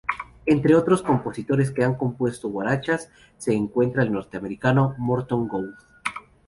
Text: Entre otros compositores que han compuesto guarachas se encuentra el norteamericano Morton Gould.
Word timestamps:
Entre 0.47 0.73
otros 0.73 1.03
compositores 1.03 1.69
que 1.69 1.83
han 1.83 1.93
compuesto 1.93 2.49
guarachas 2.49 3.11
se 3.37 3.53
encuentra 3.53 4.01
el 4.01 4.11
norteamericano 4.11 4.95
Morton 4.97 5.47
Gould. 5.47 5.75